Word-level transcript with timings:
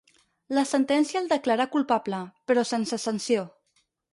La 0.57 0.63
sentència 0.69 1.21
el 1.25 1.29
declarà 1.35 1.67
culpable, 1.75 2.23
però 2.51 2.67
sense 2.73 3.01
sanció. 3.05 3.45